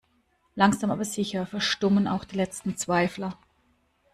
Langsam 0.55 0.89
aber 0.89 1.05
sicher 1.05 1.45
verstummen 1.45 2.07
auch 2.07 2.23
die 2.23 2.35
letzten 2.35 2.75
Zweifler. 2.75 3.37